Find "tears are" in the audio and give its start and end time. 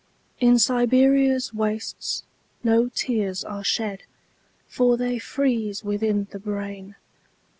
2.95-3.63